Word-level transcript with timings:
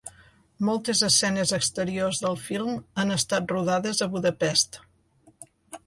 Moltes 0.69 1.03
escenes 1.07 1.53
exteriors 1.59 2.23
del 2.25 2.39
film 2.47 2.73
han 3.05 3.17
estat 3.19 3.55
rodades 3.57 4.05
a 4.07 4.11
Budapest. 4.17 4.85